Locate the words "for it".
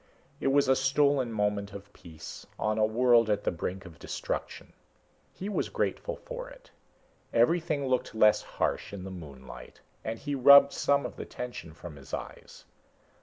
6.15-6.71